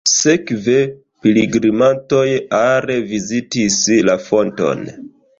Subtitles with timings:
[0.09, 0.75] Sekve
[1.25, 2.23] pilgrimantoj
[2.59, 3.77] are vizitis
[4.09, 4.83] la fonton.